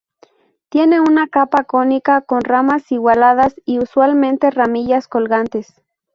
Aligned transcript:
Tiene 0.69 0.99
una 0.99 1.27
copa 1.27 1.65
cónica 1.65 2.21
con 2.21 2.41
ramas 2.41 2.91
igualadas 2.91 3.61
y 3.65 3.77
usualmente 3.77 4.49
ramillas 4.49 5.07
colgantes. 5.07 5.79